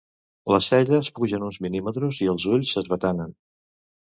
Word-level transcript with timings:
Les 0.53 0.69
celles 0.71 1.09
pugen 1.19 1.45
uns 1.49 1.59
mil·límetres 1.67 2.23
i 2.27 2.31
els 2.35 2.49
ulls 2.55 2.73
s'esbatanen. 2.75 3.39